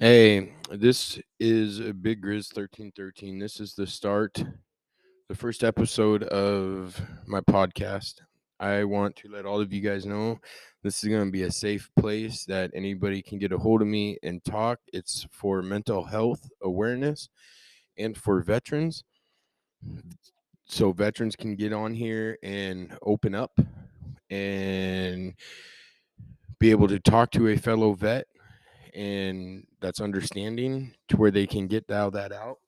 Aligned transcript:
Hey, 0.00 0.52
this 0.72 1.20
is 1.38 1.78
Big 1.78 2.20
Grizz 2.20 2.50
1313. 2.52 3.38
This 3.38 3.60
is 3.60 3.74
the 3.74 3.86
start, 3.86 4.42
the 5.28 5.36
first 5.36 5.62
episode 5.62 6.24
of 6.24 7.00
my 7.26 7.40
podcast. 7.40 8.14
I 8.58 8.82
want 8.82 9.14
to 9.14 9.28
let 9.28 9.46
all 9.46 9.60
of 9.60 9.72
you 9.72 9.80
guys 9.80 10.04
know 10.04 10.40
this 10.82 11.04
is 11.04 11.08
going 11.08 11.26
to 11.26 11.30
be 11.30 11.44
a 11.44 11.50
safe 11.52 11.88
place 11.96 12.44
that 12.46 12.72
anybody 12.74 13.22
can 13.22 13.38
get 13.38 13.52
a 13.52 13.58
hold 13.58 13.82
of 13.82 13.86
me 13.86 14.18
and 14.24 14.44
talk. 14.44 14.80
It's 14.92 15.28
for 15.30 15.62
mental 15.62 16.02
health 16.02 16.44
awareness 16.60 17.28
and 17.96 18.16
for 18.18 18.42
veterans. 18.42 19.04
So 20.64 20.90
veterans 20.90 21.36
can 21.36 21.54
get 21.54 21.72
on 21.72 21.94
here 21.94 22.36
and 22.42 22.98
open 23.02 23.36
up 23.36 23.52
and 24.28 25.34
be 26.58 26.72
able 26.72 26.88
to 26.88 26.98
talk 26.98 27.30
to 27.30 27.46
a 27.46 27.56
fellow 27.56 27.92
vet 27.92 28.26
and 28.94 29.66
that's 29.80 30.00
understanding 30.00 30.94
to 31.08 31.16
where 31.16 31.30
they 31.30 31.46
can 31.46 31.66
get 31.66 31.90
all 31.90 32.10
that 32.12 32.32
out. 32.32 32.58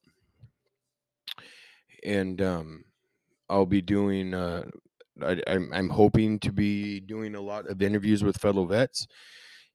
And 2.05 2.41
um, 2.43 2.85
I'll 3.49 3.67
be 3.67 3.83
doing. 3.83 4.35
Uh, 4.35 4.65
I, 5.23 5.41
I'm, 5.47 5.73
I'm 5.73 5.89
hoping 5.89 6.39
to 6.41 6.53
be 6.53 7.01
doing 7.01 7.35
a 7.35 7.41
lot 7.41 7.67
of 7.69 7.81
interviews 7.81 8.23
with 8.23 8.37
fellow 8.37 8.67
vets 8.67 9.07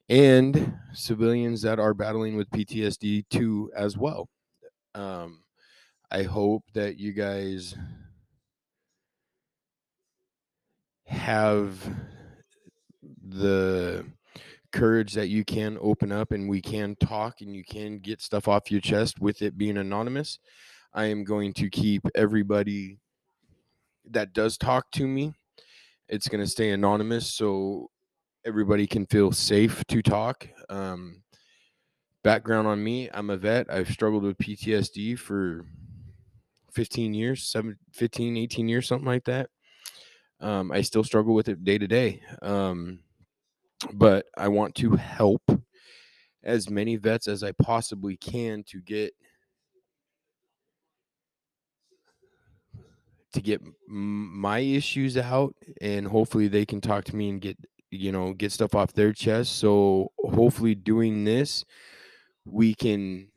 and 0.08 0.78
civilians 0.94 1.62
that 1.64 1.80
are 1.80 1.94
battling 1.94 2.36
with 2.36 2.50
PTSD 2.52 3.26
too, 3.30 3.72
as 3.76 3.98
well. 3.98 4.30
Um, 4.94 5.44
I 6.12 6.24
hope 6.24 6.64
that 6.74 6.98
you 7.00 7.14
guys 7.14 7.76
have 11.06 11.78
the 13.28 14.06
courage 14.72 15.14
that 15.14 15.28
you 15.28 15.44
can 15.44 15.78
open 15.82 16.12
up 16.12 16.32
and 16.32 16.50
we 16.50 16.62
can 16.62 16.96
talk 16.96 17.42
and 17.42 17.56
you 17.56 17.64
can 17.64 18.00
get 18.00 18.22
stuff 18.22 18.48
off 18.48 18.72
your 18.72 18.82
chest 18.82 19.20
with 19.20 19.42
it 19.42 19.58
being 19.58 19.78
anonymous. 19.78 20.40
I 20.94 21.06
am 21.06 21.24
going 21.24 21.54
to 21.54 21.70
keep 21.70 22.06
everybody 22.16 23.00
that 24.10 24.34
does 24.34 24.58
talk 24.58 24.92
to 24.92 25.08
me. 25.08 25.34
It's 26.10 26.28
going 26.28 26.44
to 26.44 26.50
stay 26.50 26.72
anonymous 26.72 27.34
so 27.34 27.90
everybody 28.46 28.88
can 28.88 29.06
feel 29.06 29.32
safe 29.32 29.84
to 29.88 30.02
talk. 30.02 30.48
Um, 30.70 31.24
background 32.24 32.68
on 32.68 32.84
me 32.84 33.10
I'm 33.14 33.30
a 33.30 33.38
vet. 33.38 33.72
I've 33.72 33.90
struggled 33.90 34.24
with 34.24 34.38
PTSD 34.38 35.18
for 35.18 35.66
15 36.74 37.14
years, 37.14 37.44
seven, 37.44 37.78
15, 37.94 38.38
18 38.38 38.70
years, 38.70 38.88
something 38.88 39.08
like 39.08 39.26
that. 39.26 39.50
Um, 40.40 40.72
I 40.72 40.82
still 40.82 41.04
struggle 41.04 41.36
with 41.36 41.50
it 41.50 41.64
day 41.64 41.78
to 41.78 41.88
day. 41.88 42.22
Um, 42.42 43.00
but 43.94 44.26
I 44.38 44.48
want 44.48 44.76
to 44.76 44.96
help 44.96 45.42
as 46.44 46.70
many 46.70 46.96
vets 46.96 47.28
as 47.28 47.44
I 47.44 47.52
possibly 47.52 48.18
can 48.18 48.64
to 48.68 48.82
get 48.82 49.14
to 53.34 53.42
get 53.42 53.62
my 53.88 54.60
issues 54.60 55.18
out 55.18 55.56
and 55.80 56.08
hopefully 56.08 56.48
they 56.48 56.66
can 56.66 56.82
talk 56.82 57.06
to 57.06 57.16
me 57.16 57.30
and 57.30 57.40
get 57.42 57.58
you 57.90 58.12
know 58.12 58.34
get 58.34 58.52
stuff 58.52 58.76
off 58.76 58.94
their 58.94 59.14
chest. 59.14 59.54
So 59.58 60.12
hopefully 60.20 60.76
doing 60.76 61.24
this 61.24 61.64
we 62.46 62.74
can 62.74 63.30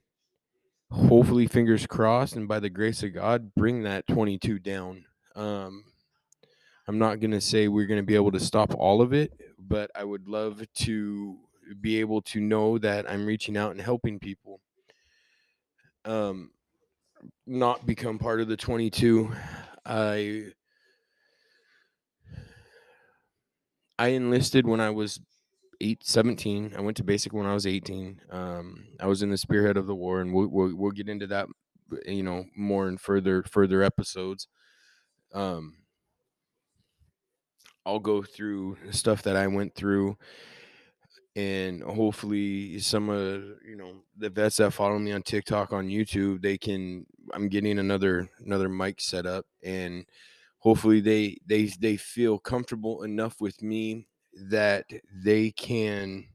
hopefully 0.91 1.47
fingers 1.47 1.87
crossed 1.87 2.37
and 2.37 2.49
by 2.49 2.61
the 2.61 2.71
grace 2.71 3.03
of 3.03 3.15
god 3.15 3.55
bring 3.55 3.83
that 3.83 4.07
22 4.07 4.59
down. 4.59 5.05
Um 5.37 5.85
i'm 6.87 6.99
not 6.99 7.21
going 7.21 7.31
to 7.31 7.41
say 7.41 7.69
we're 7.69 7.87
going 7.87 8.01
to 8.01 8.07
be 8.07 8.15
able 8.15 8.33
to 8.33 8.41
stop 8.41 8.75
all 8.75 9.01
of 9.01 9.13
it 9.13 9.33
but 9.59 9.91
i 9.95 10.05
would 10.05 10.29
love 10.29 10.63
to 10.75 11.39
be 11.81 12.01
able 12.01 12.21
to 12.23 12.41
know 12.41 12.79
that 12.79 13.11
i'm 13.11 13.27
reaching 13.27 13.57
out 13.57 13.71
and 13.71 13.81
helping 13.81 14.19
people. 14.19 14.61
Um 16.05 16.51
not 17.47 17.87
become 17.87 18.19
part 18.19 18.41
of 18.41 18.49
the 18.49 18.57
22 18.57 19.33
i 19.87 20.53
i 23.99 24.09
enlisted 24.09 24.67
when 24.67 24.81
i 24.81 24.91
was 24.91 25.21
eight, 25.81 26.05
17 26.05 26.75
i 26.77 26.81
went 26.81 26.97
to 26.97 27.05
basic 27.05 27.33
when 27.33 27.47
i 27.47 27.55
was 27.55 27.67
18 27.67 28.21
um 28.31 28.87
i 29.01 29.07
was 29.07 29.23
in 29.23 29.31
the 29.31 29.39
spearhead 29.39 29.77
of 29.77 29.87
the 29.87 29.95
war 29.95 30.21
and 30.21 30.35
we'll, 30.35 30.49
we'll, 30.49 30.75
we'll 30.77 30.91
get 30.91 31.09
into 31.09 31.27
that 31.27 31.49
you 32.07 32.23
know 32.23 32.45
more 32.57 32.89
in 32.89 32.99
further 32.99 33.43
further 33.43 33.83
episodes. 33.83 34.49
Um 35.33 35.84
i'll 37.87 38.01
go 38.01 38.23
through 38.23 38.77
stuff 38.91 39.23
that 39.23 39.37
i 39.37 39.47
went 39.47 39.75
through 39.75 40.17
and 41.37 41.83
hopefully 41.83 42.79
some 42.79 43.09
of 43.09 43.43
you 43.67 43.77
know 43.77 43.95
the 44.17 44.31
vets 44.31 44.59
that 44.59 44.71
follow 44.73 44.99
me 44.99 45.13
on 45.13 45.23
TikTok 45.23 45.73
on 45.73 45.89
YouTube 45.89 46.43
they 46.43 46.57
can 46.57 47.05
I'm 47.33 47.49
getting 47.49 47.79
another 47.79 48.29
another 48.45 48.69
mic 48.69 49.01
set 49.01 49.27
up 49.27 49.45
and 49.63 50.05
hopefully 50.59 51.01
they 51.01 51.39
they 51.47 51.67
they 51.81 51.97
feel 51.97 52.39
comfortable 52.39 53.03
enough 53.03 53.41
with 53.41 53.63
me 53.63 54.07
that 54.49 54.87
they 55.13 55.51
can 55.51 56.27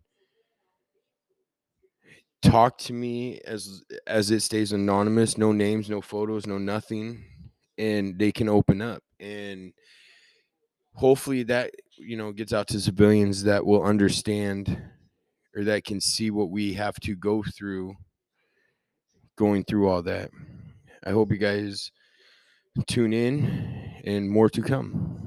talk 2.41 2.77
to 2.77 2.93
me 2.93 3.39
as 3.45 3.83
as 4.07 4.31
it 4.31 4.41
stays 4.41 4.71
anonymous 4.71 5.37
no 5.37 5.51
names 5.51 5.89
no 5.89 5.99
photos 6.01 6.47
no 6.47 6.57
nothing 6.57 7.23
and 7.77 8.17
they 8.17 8.31
can 8.31 8.47
open 8.47 8.81
up 8.81 9.03
and 9.19 9.73
hopefully 10.93 11.43
that 11.43 11.71
you 11.97 12.17
know 12.17 12.31
gets 12.31 12.53
out 12.53 12.67
to 12.67 12.79
civilians 12.79 13.43
that 13.43 13.65
will 13.65 13.83
understand 13.83 14.81
or 15.55 15.63
that 15.63 15.83
can 15.83 15.99
see 15.99 16.31
what 16.31 16.49
we 16.49 16.73
have 16.73 16.99
to 16.99 17.15
go 17.15 17.43
through 17.57 17.95
going 19.37 19.63
through 19.63 19.87
all 19.87 20.01
that. 20.03 20.29
I 21.05 21.11
hope 21.11 21.31
you 21.31 21.37
guys 21.37 21.91
tune 22.87 23.13
in 23.13 24.01
and 24.03 24.29
more 24.29 24.49
to 24.49 24.61
come. 24.61 25.18